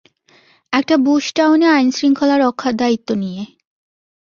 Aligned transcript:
একটা 0.73 0.95
বুশটাউনে 0.97 1.67
আইনশৃঙ্খলা 1.69 2.35
রক্ষার 2.37 2.73
দায়িত্ব 2.75 3.09
নিয়ে। 3.13 3.43